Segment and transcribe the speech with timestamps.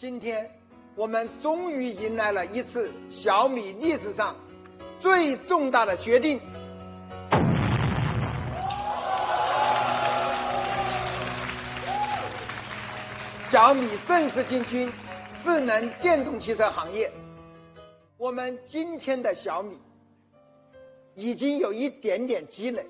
[0.00, 0.50] 今天，
[0.96, 4.34] 我们终于迎来了一次小米历史上
[4.98, 6.40] 最重大的决定。
[13.44, 14.90] 小米正式进军
[15.44, 17.12] 智能电动汽车行业。
[18.16, 19.78] 我们今天的小米
[21.14, 22.86] 已经有一点点积累。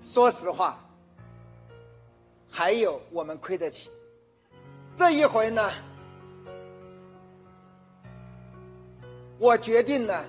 [0.00, 0.78] 说实话，
[2.48, 3.90] 还有我们亏得起。
[5.00, 5.72] 这一回呢，
[9.38, 10.22] 我决定呢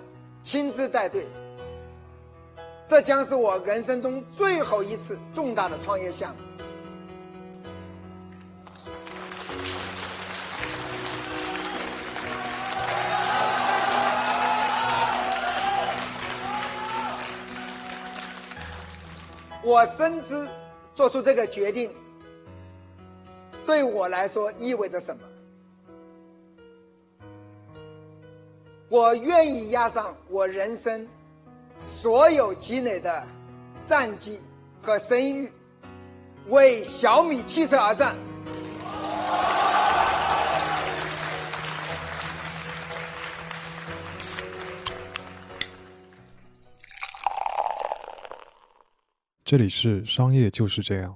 [0.43, 1.27] 亲自带队。
[2.87, 6.41] 这将是我人生中最后一次重大的创业项目。
[19.63, 20.47] 我深知
[20.95, 21.93] 做出这个决定
[23.71, 25.23] 对我来说意味着什么。
[28.89, 31.07] 我愿意押上我人生
[31.81, 33.25] 所有积累的
[33.87, 34.41] 战绩
[34.81, 35.49] 和声誉，
[36.49, 38.13] 为小米汽车而战。
[49.45, 51.15] 这里是商业就是这样。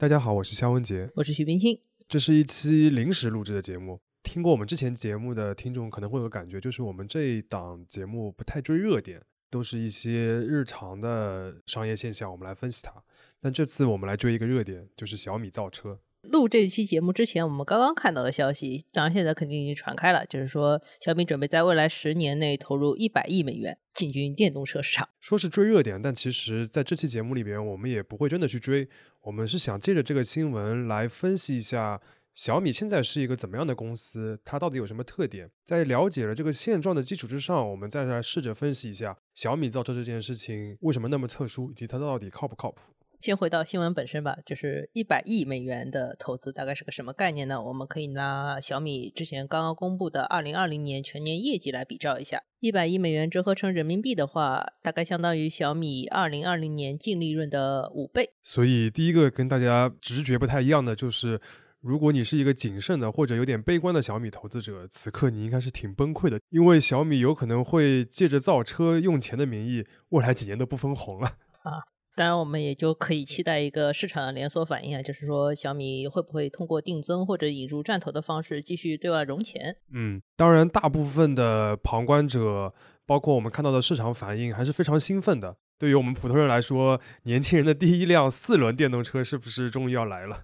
[0.00, 1.76] 大家好，我是肖文杰，我是徐冰清。
[2.08, 4.00] 这是一期临时录制的节目。
[4.22, 12.94] 听过我们之前节目的听众可能会有感觉，就是我们这一档节目不太追热点，都是一些日常的商业现象，我们来分析它。
[13.40, 15.98] 但这次我们来追一个热点，就是小米造车。
[16.22, 25.08] 录这期节目之前，我们刚刚看到的消息，当然现在肯定已经传开了，就是说小米准备在未来十年内投入一百亿美元进军电动车市场。
[25.20, 28.88] 说是追热点，但其实在这期节目里边，我们也不会真的去追，
[29.22, 32.00] 我们是想借着这个新闻来分析一下
[32.34, 35.50] 小米现在是一个怎么样的公司，它到底有什么特点。
[35.64, 42.92] 在了解了这个现状的基础之上，我们再来试着分析一下小米造车这件事情为什么那么特殊，以及它到底靠不靠谱。
[43.20, 47.60] 先回到新闻本身吧，就是一百亿美元的投资大概是个什么概念呢？
[47.60, 58.30] 我们可以拿小米之前刚刚公布的二零二零年全年业绩来比照一下，一百亿美元折合成人民币的话，大概相当于小米二零二零年净利润的五倍。
[58.44, 61.40] 所以第一个跟大家直觉不太一样的就是，
[61.80, 71.32] 如果你是一个谨慎的或者有点悲观的小米投资者，此刻你应该是挺崩溃的，因为小米有可能会借着造车用钱的名义，未来几年都不分红了
[71.64, 71.82] 啊。
[72.18, 79.76] 当然，我们也就可以期待一个市场的连锁反应啊，就是说小米会不会通过定增或者引入战投的方式继续对外融钱？
[79.92, 82.74] 嗯，当然，大部分的旁观者，
[83.06, 85.58] 包括我们看到的市场反应，还是非常兴奋的。
[85.78, 90.42] 对于我们普通人来说，年轻人的第一辆四轮电动车是不是终于要来了？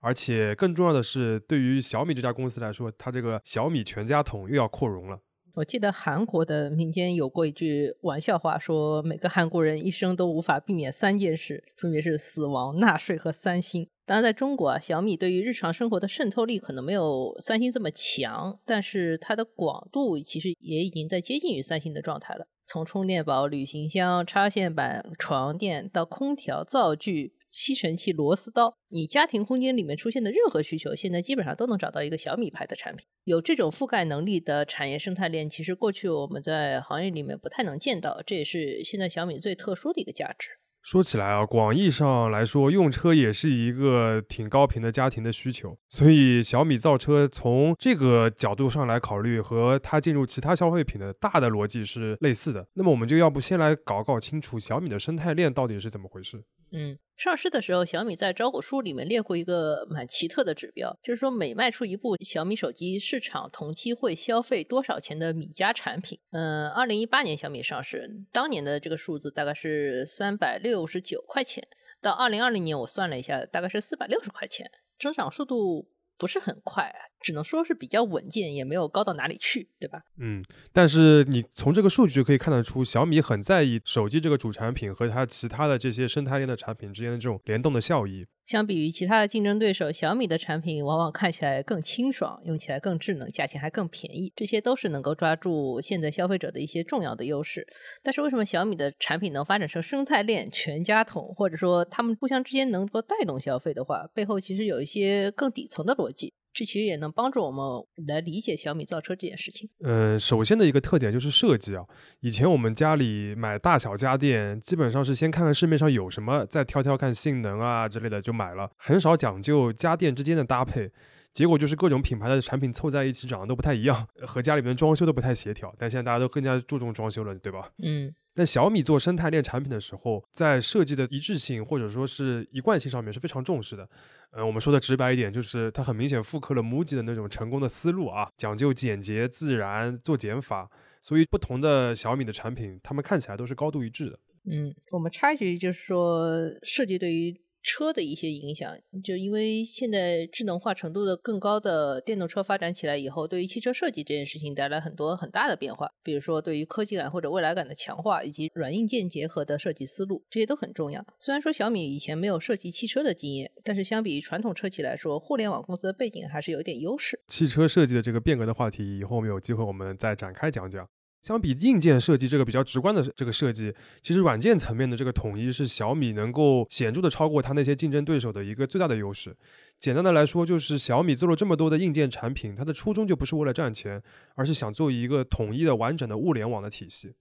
[0.00, 5.18] 而且更重要的是，对于小米这家公司来说，它这个小米全家桶又要扩容了。
[5.54, 13.86] 我记得韩国的民间有过一句玩笑话，说每个韩国人一生都无法避免三件事，分别是死亡、纳税和三星。
[14.06, 22.46] 当然，在中国啊，小米对于日常生活的渗透力可能没有三星这么强，但是它的广度其实也已经在接近于三星的状态了。
[22.66, 27.34] 从充电宝、旅行箱、插线板、床垫到空调、灶具。
[27.52, 33.06] 吸尘器、螺丝刀，你家庭空间里面出现的任何需求，现在基本上都能找到一个小米牌的产品。
[33.24, 40.48] 有这种覆盖能力的产业生态链，其实过去我们在行业里面不太能见到，这也是现在小米最特殊的一个价值。
[40.80, 52.66] 说起来啊，广义上来说，用车也是一个挺高频的家庭的需求，所以小米造车从这个角度上来考虑，和它进入其他消费品的大的逻辑是类似的。
[52.74, 56.42] 那么我们就要不先来搞搞清楚小米的生态链到底是怎么回事？
[56.72, 56.98] 嗯。
[57.14, 66.18] 上市的时候，小米在招股书里面列过一个蛮奇特的指标，就是说每卖出一部小米手机，市场同期会消费多少钱的米家产品。
[66.32, 71.62] 嗯，二零一八年小米上市，当年的这个数字大概是三百六十九块钱，
[72.00, 74.68] 到二零二零年我算了一下，大概是四百六十块钱，
[74.98, 76.92] 增长速度不是很快。
[77.22, 80.02] 只能说是比较稳健，也没有高到哪里去，对吧？
[80.18, 88.26] 嗯，但是你从这个数据就可以看得出，小米很在意手机这个主产品和它其他的这些生态链的产品之间的这种联动的效益。
[88.44, 97.66] 相比于其他的竞争对手，小米的产品往往看起来更清爽，用起来更智能，价钱还更便宜，这些都是能够抓住现在消费者的一些重要的优势。
[98.02, 106.34] 但是为什么小米的产品能发展成生态链、全家桶，或者说他们互相之间能够带动消费的话，背后其实有一些更底层的逻辑。
[106.54, 107.64] 这其实也能帮助我们
[108.06, 109.70] 来理解小米造车这件事情。
[109.80, 111.84] 嗯，首先的一个特点就是设计啊。
[112.20, 120.90] 以前我们家里买大小家电，基本上是先看看市面上有什么，再挑挑看性能啊之类的就买了，很少讲究家电之间的搭配。
[121.32, 125.74] 结果就是各种品牌的产品凑在一起长得都不太一样，和家里面装修都不太协调。
[125.78, 127.70] 但现在大家都更加注重装修了，对吧？
[127.82, 128.14] 嗯。
[128.34, 133.88] 但小米做生态链产品的时候，在设计的一致性或者说是一贯性上面是非常重视的。
[134.30, 140.70] 嗯，我们说的直白一点，就是它很明显复刻了 MUJI 的那种成功的思路啊，讲究简洁自然，做减法。
[141.00, 144.18] 所以不同的小米的产品，它们看起来都是高度一致的。
[144.50, 146.30] 嗯，我们插一句，就是说
[146.62, 147.40] 设计对于。
[147.62, 148.74] 车的一些影响，
[149.04, 155.88] 就因为现在智能化程度的更高的电动车发展起来以后，对于汽车设计这件事情带来很多很大的变化。
[156.02, 161.04] 比如说，对于科技感或者未来感的强化，以及软硬件结合的设计思路，这些都很重要。
[161.20, 167.20] 虽然说小米以前没有设计汽车的经验，但是相比于传统车企来说，互联网公司的背景还是有点优势。
[167.28, 170.88] 汽车设计的这个变革的话题，以后我们有机会我们再展开讲讲。
[171.22, 173.72] 相比硬件设计这个比较直观的这个设计，
[174.02, 179.36] 其实软件层面的这个统一是小米能够显著的超过它那些竞争对手的一个最大的优势。
[179.78, 184.02] 简单的来说，就是小米做了这么多的硬件产品，它的初衷就不是为了赚钱，
[184.34, 187.14] 而是想做一个统一的完整的物联网的体系。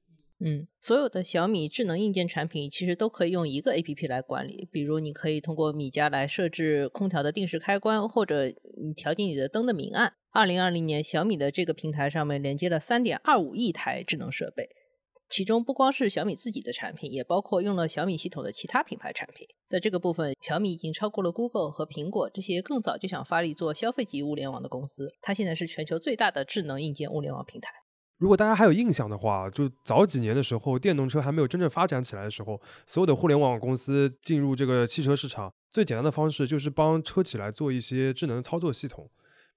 [0.43, 8.47] 嗯，所有的小米智能硬件产品其实都可以用一个 A P P 来管理，比如你可以通过米家来设置空调的定时开关，或者
[8.81, 10.13] 你调节你的灯的明暗。
[10.33, 14.69] 二零二零年，小米的这个平台上面连接了三点二五亿台智能设备，
[15.29, 19.45] 其中不光是小米自己的产品，也包括用了小米系统的其他品牌产品。
[19.69, 25.09] 在这个部分，小米已经超过了 Google 和苹果这些更早就想发力做消费级物联网的公司。
[25.21, 27.69] 它现在是全球最大的智能硬件物联网平台。
[28.17, 39.09] 如果大家还有印象的话，就早几年的时候，电动车还没有真正发展起来的时候，所有的互联网公司进入这个汽车市场，最简单的方式就是帮车企来做一些智能操作系统，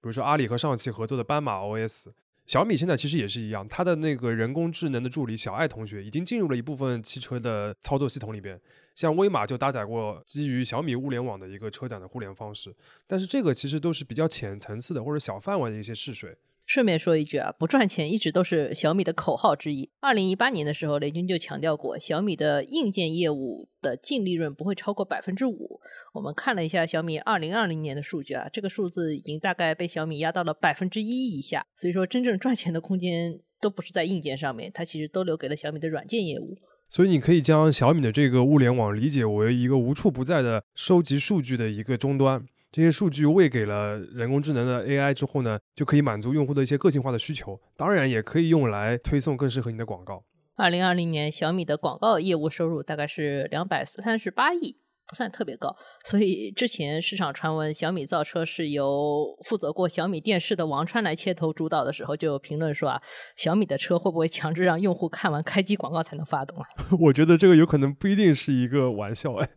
[0.05, 2.09] 比如说阿里和上汽合作的斑马 OS。
[2.45, 8.61] 小米现在其实也是一样，它的那个人工智能的助理小爱同学已经进入了一部分汽车的操作系统里边，
[8.93, 12.71] 像威马就搭载过基于小米物联网的一个车载的互联方式，
[13.07, 16.37] 但是这个其实都是比较浅层次的或者小范围的一些试水。
[16.65, 19.89] 顺便说一句啊，不赚钱一直都是小米的口号之一。
[19.99, 25.79] 二零一八年的时候，雷军就强调过，小米的硬件业务的净利润不会超过百分之五。
[26.13, 31.65] 我们看了一下小米二零二零年的数据啊，这个数字已经大概被小米压到了百分之一以下。
[31.75, 36.57] 所以说，真正赚钱的空间都不是在硬件上面，它其实都留给了小米的软件业务。
[36.89, 42.45] 所以你可以将小米的这个物联网理解为一个无处不在的收集数据的一个终端。
[42.75, 50.25] 这些数据喂给了人工智能的 AI 之后呢，就可以满足用户的一些个性化的需求，当然也可以用来推送更适合你的广告。
[50.57, 54.75] 二零二零年，小米的广告业务收入大概是两百三十八亿，
[55.07, 55.73] 不算特别高。
[56.03, 63.01] 所以之前市场传闻小米造车是由负责过小米电视的王川来牵头主导的时候，就有评论说啊，
[63.37, 66.67] 小米的车会不会强制让用户看完开机广告才能发动啊？
[66.99, 69.51] 我觉得这个有可能不一定是一个玩笑哎。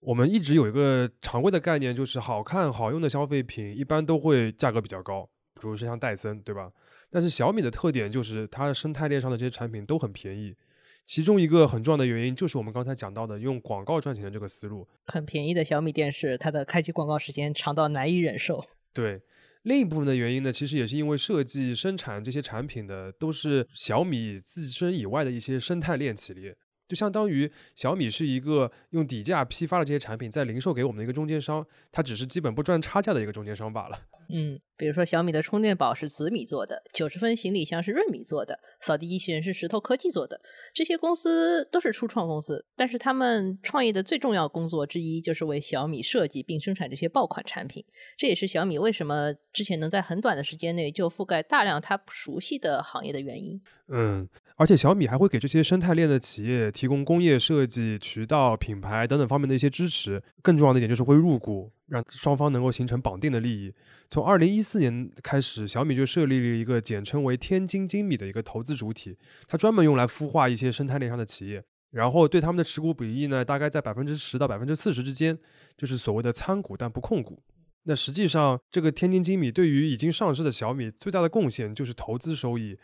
[0.00, 6.70] 我们一直有一个常规的概念，就是好看好用的消费品一般都会价格比较高，比如说像戴森，对吧？
[7.10, 10.56] 但是小米的特点就是它生态链上的这些产品都很便宜，
[11.04, 14.88] 其中一个很重要的原因就是我们刚才讲到的用广告赚钱的这个思路。
[15.06, 18.64] 很便宜的小米电视，它的开机广告时间长到难以忍受。
[18.94, 19.20] 对，
[19.64, 26.56] 另一部分的原因呢，其实也是因为设计生产这些产品的都是小米自身以外的一些生态链企业。
[26.90, 33.96] 就相当于小米是一个用底价批发了这些产品，再零售给我们的一个中间商，它只是基本不赚差价的一个中间商罢了。
[34.32, 40.40] 嗯，比如说小米的充电宝是紫米做的，九十分行李箱是润米做的，扫地机器人是石头科技做的。
[40.72, 47.84] 这些公司都是初创公司，但是他们创业的最重要工作之一就是为小米设计并生产这些爆款产品。
[48.16, 53.60] 这也是小米为什么之前能在很短的时间内就覆盖大量它不熟悉的行业的原因。
[53.88, 60.22] 嗯，而且小米还会给这些生态链的企业提供工业设计、渠道、品牌等等方面的一些支持。
[60.42, 61.72] 更重要的一点就是会入股。
[61.90, 63.74] 让双方能够形成绑定的利益。
[64.08, 75.36] 从二零一四年开始，小米就设立了一个简称为“天津精米”的一个投资主体，它专门用来孵化一些生态链上的企业，然后对他们的持股比例呢，大概在百分之十到百分之四十之间，
[75.76, 77.42] 就是所谓的参股但不控股。
[77.82, 82.78] 那实际上，这个天津精米对于已经上市的小米最大的贡献就是投资收益。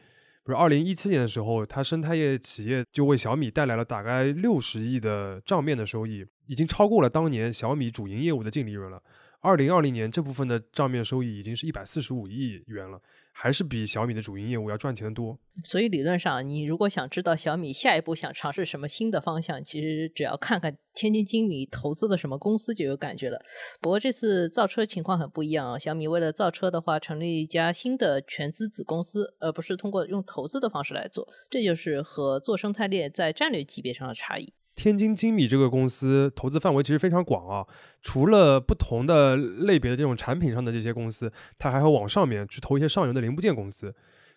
[0.46, 6.24] 比如二零一七年的时候，它生态业企业就为小米带来了大概六十亿的账面的收益。
[6.46, 9.02] 已经超过了当年小米主营业务的净利润了。
[9.46, 13.00] 二零二零年这部分的账面收益已经是一百四十五亿元了，
[13.32, 15.38] 还是比小米的主营业务要赚钱的多。
[15.62, 23.40] 所以理论上，你如果想知道小米下一步想尝试什么新的方向，其实只要看看天津精米投资的什么公司就有感觉了。
[23.80, 34.52] 不过这次造车情况很不一样啊，小米为了造车的话，成立一家新的全资子公司，而不是通过用投资的方式来做，这就是和做生态链在战略级别上的差异。
[34.76, 37.66] 天津精米这个公司投资范围其实非常广啊，
[38.02, 43.92] 除了不同的类别的这种产品上的这些公司，它还会往上面去投一些上游的零部件公司。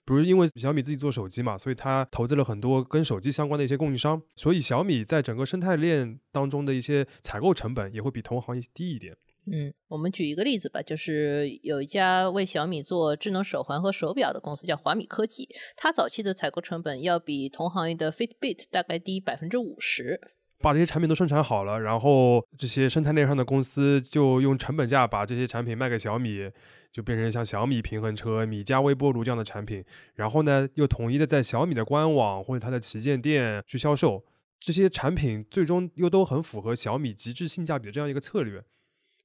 [0.05, 9.15] 比如，因为小米自己做手机嘛，所以它投资了很多跟手机相关的一些供应商，所以小米在整个生态链当中的一些采购成本也会比同行低一点。
[9.45, 20.19] 嗯，我们举一个例子吧，就是有一家为小米做智能手环和手表的公司叫华米科技，它早期的采购成本要比同行业的 Fitbit 大概低百分之五十。
[20.61, 26.49] 把这些产品都生产好了，然后这些生态链上的公司就用成本价把这些产品卖给小米。
[26.91, 34.25] 就变成像小米平衡车、米家微波炉这样的产品，然后呢，又统一的在小米的官网或者它的旗舰店去销售
[34.59, 38.63] 这些产品，最终又都很符合小米极致性价比的这样一个策略。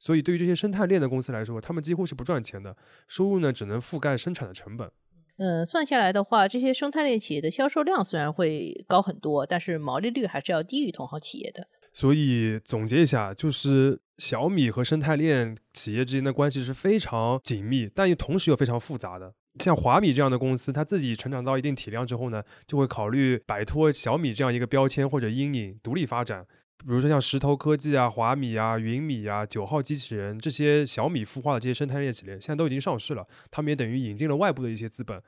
[0.04, 2.76] 所以，对于这些生态链的公司来说，他们几乎是不赚钱的，
[3.08, 4.90] 收入呢只能覆盖生产的成本。
[5.38, 11.66] 嗯，算下来的话，这些生态链企业的销售量虽然会高很多，但是毛利率还是要低于同行企业的。
[11.94, 19.32] 所以总结一下，就是小米和生态链企业之间的关系是非常紧密，但又同时又非常复杂的。
[19.60, 26.44] 像华米这样的公司，它自己成长到一定体量之后呢，就会考虑摆脱小米这样一个标签或者阴影，独立发展。
[26.86, 35.22] 比如说像石头科技啊、华米啊、云米啊、九号机器人这些小米孵化的这些生态链企业，现在都已经上市了，他们也等于引进了外部的一些资本，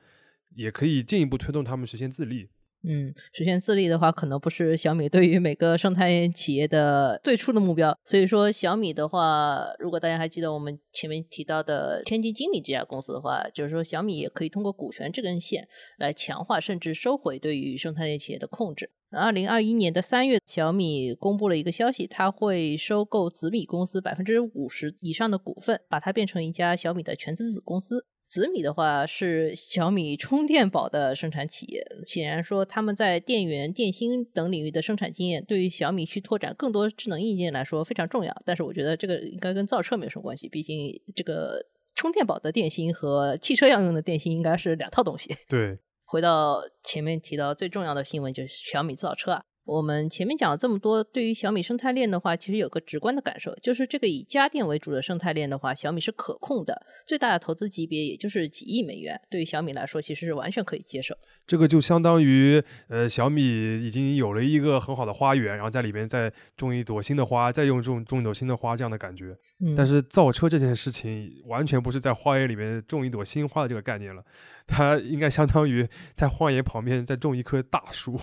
[0.55, 2.51] 也可以进一步推动他们实现自立。
[2.89, 7.97] 嗯，实现自立的话，可能不是小米对于每个生态企业的最初的目标。
[8.05, 15.67] 所以说，小米的话，如果大家还记得我们前面提到的天津精米这家公司的话，就是说小米也可以通过股权这根线
[15.99, 18.91] 来强化甚至收回对于生态链企业的控制。
[19.11, 28.05] 二零二一年的三月，小米公布了一个消息，它会收购紫米公司百分之五十以上的股份，把它变成一家小米的全资子公司。
[28.29, 38.43] 紫米的话是小米充电宝的生产企业，显然说他们在电源、电芯等领域的生产经验，对于小米去拓展更多智能硬件来说非常重要。
[38.45, 41.65] 但是我觉得这个应该跟造车没有什么关系，毕竟这个
[41.95, 45.35] 充电宝的电芯和汽车要用的电芯应该是两套东西。
[45.49, 49.45] 对，回到前面提到最重要的新闻就是小米造车啊。
[49.67, 61.17] 我们前面讲了这么多，对于小米生态链的话，其实有个直观的感受，就是这个以家电为主的生态链的话，小米是可控的，最大的投资级别也就是几亿美元，对于小米来说，其实是完全可以接受。
[61.49, 63.43] 这个就相当于，呃，小米
[63.85, 69.37] 已经有了一个很好的花园，然后在里边再种一朵新的花，再用种种一朵新的花这样的感觉。
[69.75, 74.23] 但是造车这件事情，完全不是在花园里面种一朵新花的这个概念了。
[74.67, 78.21] 它应该相当于在荒野旁边再种一棵大树。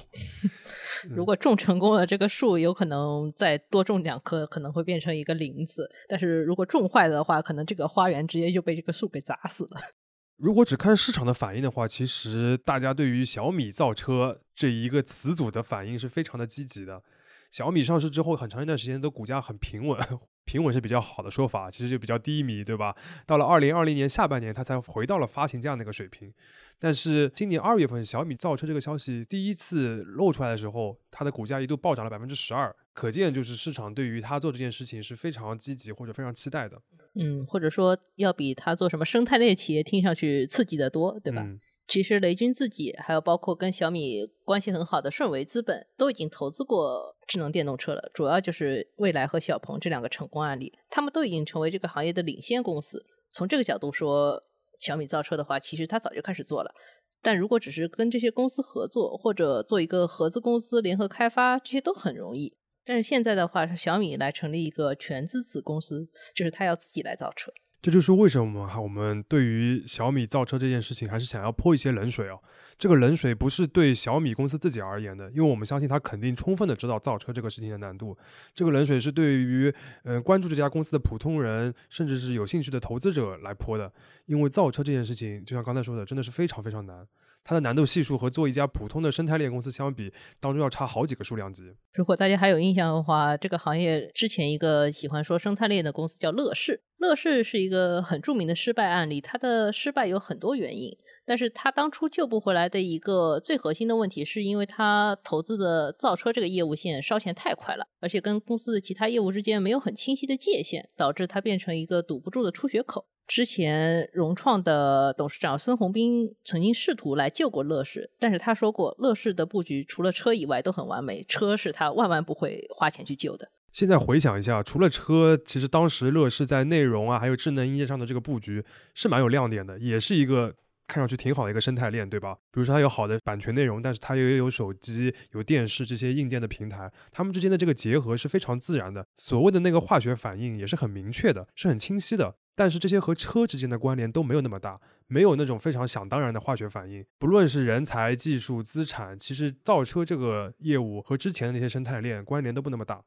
[1.09, 5.89] 如果种成功了，这个树有可能再多种两棵，可能会变成一个林子。
[6.07, 9.81] 但是如果种坏了的话，可能这个花园直接就被这个树给砸死了。
[10.37, 17.01] 如果只看市场的反应的话，其实大家对于小米造车这一个词组的反应是非常的积极的。
[17.49, 19.99] 小米上市之后，很长一段时间都股价很平稳。
[20.45, 22.95] 平稳是比较好的说法，其实就比较低迷，对吧？
[23.25, 26.33] 到了二零二零年下半年，它才回到了发行价那个水平。
[26.79, 36.81] 但是今年二月份，小米造车这个消息第一次露出来的时候，它的股价一度暴涨了百分之十二，可见就是市场对于它做这件事情是非常积极或者非常期待的。
[37.15, 41.47] 嗯，或者说要比它做什么生态链企业听上去刺激得多，对吧？
[41.87, 48.11] 其实雷军自己，还有包括跟小米关系很好的顺为资本，都已经投资过智能电动车了。
[48.13, 53.05] 主要就是蔚来和小鹏这两个成功案例，他们都已经成为这个行业的领先公司。
[53.31, 54.43] 从这个角度说，
[54.77, 56.73] 小米造车的话，其实它早就开始做了。
[57.21, 62.57] 但如果只是跟这些公司合作，或者做一个合资公司联合开发，这些都很容易。
[62.85, 67.53] 但是现在的话，是小米来成立一个全资子公司，就是他要自己来造车。
[67.83, 72.39] 这就是为什么哈，我们对于小米造车这件事情还是想要泼一些冷水哦。
[72.77, 78.17] 这个冷水不是对小米公司自己而言的，因为我们相信他肯定充分的知道造车这个事情的难度。
[78.55, 79.73] 这个冷水是对于
[80.05, 83.91] 嗯关注这家公司的普通人，甚至是有兴趣的投资者来泼的。
[84.27, 87.05] 因为造车这件事情，就像刚才说的，真的是非常非常难。
[87.45, 91.75] 它的难度系数和做一家普通的生态链公司相比，当中要差好几个数量级。
[91.95, 96.79] 如果大家还有印象的话，这个行业之前一个喜欢说生态链的公司叫乐视。
[97.03, 113.05] 乐视是一个很著名的失败案例，它的失败有很多原因，但是它当初救不回来的一个最核心的问题，是因为它投资的造车这个业务线烧钱太快了，而且跟公司的其他业务之间没有很清晰的界限，导致它变成一个堵不住的出血口。
[113.27, 123.49] 之前融创的董事长孙宏斌曾经试图来救过乐视，但是他说过，乐视的布局除了车以外都很完美，车是他万万不会花钱去救的。
[123.73, 128.63] 现在回想一下，除了车，其实当时乐视在内容啊，还有智能硬件上的这个布局
[128.93, 130.53] 是蛮有亮点的，也是一个
[130.85, 132.35] 看上去挺好的一个生态链，对吧？
[132.51, 139.03] 比如说它有好的版权内容，但是它又有手机、有电视这些硬件的平台，它们之间的这个结合是非常自然的。
[139.15, 142.35] 所谓的那个化学反应也是很明确的，是很清晰的。
[142.55, 147.03] 但是这些和车之间的关联都没有那么大，没有那种非常想当然的化学反应。
[147.17, 153.01] 不论是人才、技术、资产，其实造车这个业务和之前的那些生态链关联都不那么大。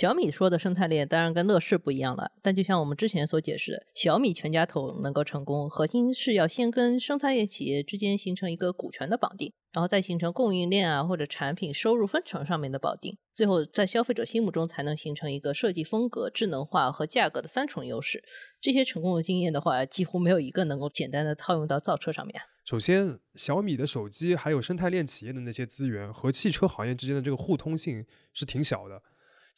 [0.00, 18.22] 小米说的生态链当然跟乐视不一样了，但就像我们之前所解释的，小米全家桶能够成功，核心是要先跟生态链企业之间形成一个股权的绑定，然后再形成供应链啊或者产品收入分成上面的绑定，最后在消费者心目中才能形成一个设计风格、智能化和价格的三重优势。
[18.60, 22.40] 这些成功的经验的话，几乎没有一个能够简单的套用到造车上面。
[22.64, 29.02] 首先，小米的手机还有生态链企业的那些资源和汽车行业之间的这个互通性是挺小的。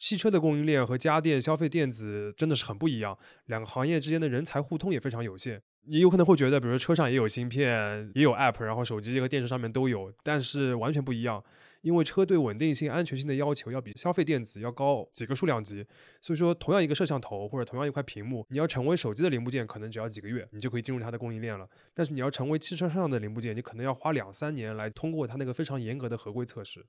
[0.01, 3.15] 汽车的供应链和家电、消费电子真的是很不一样，
[3.45, 5.61] 两个行业之间的人才互通也非常有限。
[5.85, 11.43] 你有可能会觉得，比如说车上也有芯片，也有 App，然后手机和电视上面都有，但是完全不一样。
[11.81, 15.85] 因为车对稳定性、安全性的要求要比消费电子要高几个数量级，
[16.19, 21.69] 所以说同样一个摄像头或者同样一块屏幕，你要成为手机的零部件，可能只要几个月，你就可以进入它的供应链了。
[21.93, 26.83] 但是你要成为汽车上的零部件，你可能要花两三年来通过它那个非常严格的合规测试。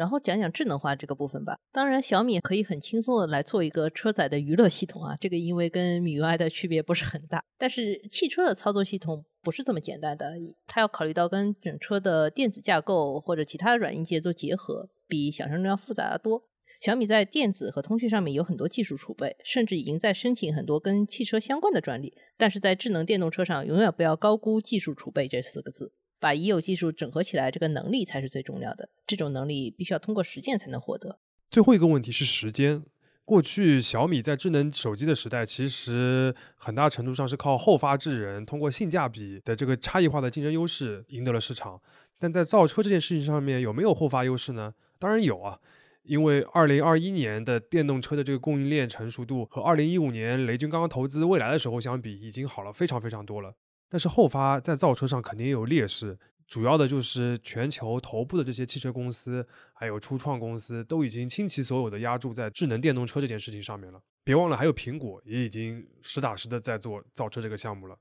[0.00, 1.58] 然后讲讲智能化这个部分吧。
[1.70, 7.44] 当然，小米可以很轻松的来做一个车载的娱乐系统啊，这个因为跟米 UI 的区别不是很大。
[7.58, 10.32] 但是汽车的操作系统不是这么简单的，
[10.66, 16.44] 它要考虑到跟整车的电子架构或者其他软硬件做结合，比想象中要复杂的多。
[16.80, 22.14] 小米在电子和通讯上面有很多技术储备，甚至已经在申请很多跟汽车相关的专利。
[22.38, 25.92] 但是在智能电动车上，永远不要高估技术储备这四个字。
[26.20, 28.88] 把已有技术整合起来，这个能力才是最重要的。
[29.06, 31.18] 这种能力必须要通过实践才能获得。
[31.50, 32.84] 最后一个问题是时间。
[33.24, 41.80] 过去小米在智能手机的时代，其实很大程度上是靠后发制人，通过性价比的这个差异化的竞争优势赢得了市场。
[42.18, 44.74] 但在造车这件事情上面，有没有后发优势呢？
[44.98, 45.60] 当然有啊，
[46.02, 53.54] 因为二零二一年的电动车的这个供应链成熟度和二零一五年雷军刚刚投资蔚来的时候相比，已经好了非常非常多了。
[53.90, 56.16] 但是后发在造车上肯定也有劣势，
[56.46, 64.00] 主要的就是全球头部的这些汽车公司，还有初创公司都已经倾其所有的压注在智能电动车这件事情上面了。
[64.22, 67.98] 别忘了，还有苹果也已经实打实的在做造车这个项目了。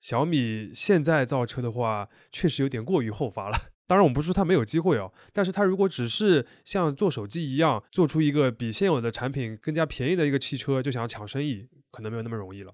[0.00, 3.56] 小米现在造车的话，确实有点过于后发了。
[3.86, 12.72] 当然，我们不是说它没有机会哦，但是它如果只是像做手机一样，做出一个比现有的产品更加便宜的一个汽车，就想要抢生意，可能没有那么容易了。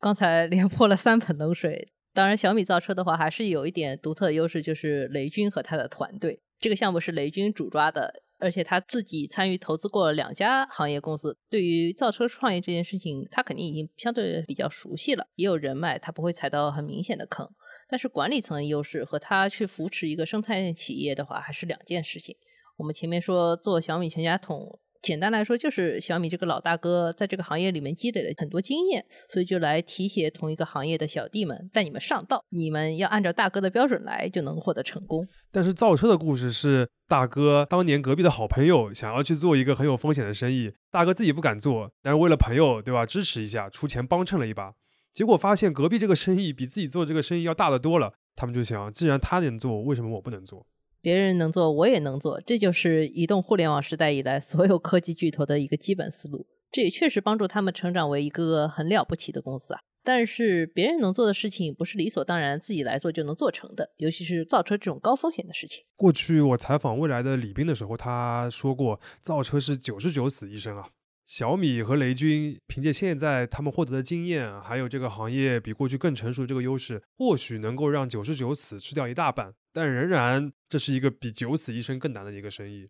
[0.00, 1.92] 刚才连泼了三盆冷水。
[2.14, 6.40] 当然，小米造车的话，还是有一点独特的优势，就是雷军和他的团队。
[6.58, 11.38] 这个项目是雷军主抓的，而且他自己参与投资过两家行业公司。
[11.48, 17.48] 对于造车创业这件事情，他肯定已经相对比较熟悉了，也有人脉，他不会踩到很明显的坑。
[17.88, 22.36] 但是管理层的优势和他去扶持一个生态企业的话，还是两件事情。
[22.78, 24.80] 我们前面说做小米全家桶。
[25.00, 32.44] 简单来说，就是小米这个老大哥在这个行业里面积累了很多经验，所以就来提携同一个行业的小弟们，带你们上道。
[32.50, 35.26] 你们要按照大哥的标准来，就能获得成功。
[35.50, 43.06] 但是造车的故事是大哥当年隔壁的好朋友想要去做一个很有风险的生意，大哥自己不敢做，但是为了朋友，对吧？
[43.06, 44.74] 支持一下，出钱帮衬了一把，
[45.12, 48.12] 结果发现隔壁这个生意比自己做这个生意要大得多了。
[48.34, 50.66] 他们就想，既然他能做，为什么我不能做？
[51.00, 56.46] 别人能做，我也能做，这就是移动互联网时代以来所有科技巨头的一个基本思路。
[56.70, 59.80] 这也确实帮助他们成长为一个很了不起的公司啊。
[60.04, 65.84] 但是，别人能做的事情不是理所当然自己来做就能做成的，尤其是造车这种高风险的事情。
[65.96, 70.88] 过去我采访未来的李斌的时候，他说过，造车是九十九死一生啊。
[71.28, 82.88] 小米和雷军凭借现在他们获得的经验，还有这个行业比过去更成熟这个优势，或许能够让九十九死吃掉一大半，但仍然这是一个比九死一生更难的一个生意。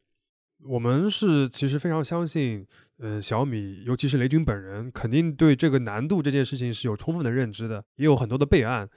[0.65, 2.65] 我们是其实非常相信，
[3.01, 8.89] 嗯，小米尤其是雷军本人，肯定对这个难度这件事情是有充分的认知的，也有很多的备案。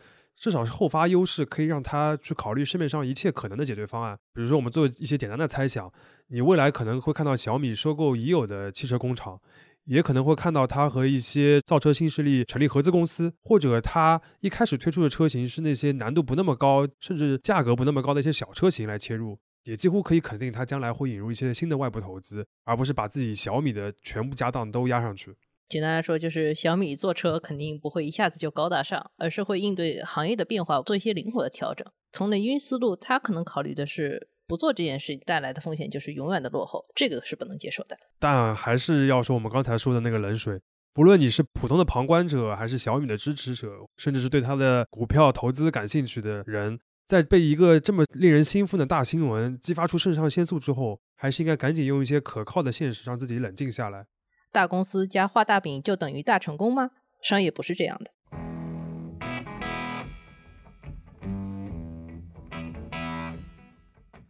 [0.42, 4.18] 至少是后发优势，可以让他去考虑市面上一切可能的解决方案。
[4.34, 5.90] 比如说，我们做一些简单的猜想，
[6.30, 9.40] 你未来可能会看到小米收购已有的汽车工厂，
[9.86, 19.38] 也可能会看到它和一些造车新势力成立合资公司，或者它一开始推出的车型是那些难度不那么高，甚至价格不那么高的一些小车型来切入。
[19.66, 25.36] 也几乎可以肯定，它将来会引入一些新的外部投资，而不是把自己小米的全部家当都压上去。
[25.72, 31.88] 简单来说，就是小米做车肯定不会一下子就高大上，而是会应对行业的变化，做一些灵活的调整。
[32.12, 37.96] 从雷军思路，他可能考虑的是不做这件事带来的风险就是永远的落后，这个是不能接受的。
[38.20, 40.60] 但还是要说我们刚才说的那个冷水，
[40.94, 54.06] 不论你是普通的旁观者，还是小米的支持者，甚至是对它的股票投资感兴趣的人，在被一个这么令人兴奋的大新闻激发出肾上腺素之后，还是应该赶紧用一些可靠的现实让自己冷静下来。
[54.52, 56.92] 大公司加画大饼就等于大成功吗？
[57.22, 58.12] 商业不是这样的。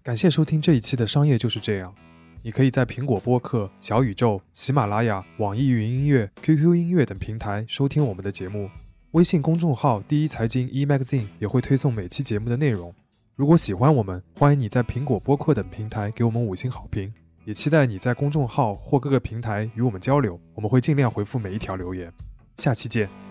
[0.03, 1.91] 感谢收听这一期的《商业就是这样》。
[2.43, 8.69] 你可以在苹果播客、小宇宙、喜马拉雅、网易云音乐、QQ 音乐等平台收听我们的节目。
[9.11, 12.93] 微信公众号“第一财经 e-magazine” 也会推送每期节目的内容。
[13.35, 17.13] 如果喜欢我们，欢迎你在苹果播客等平台给我们五星好评。
[17.43, 22.11] 也期待你在公众号或各个平台与我们交流，我们会尽量回复每一条留言。
[22.57, 23.30] 下期见。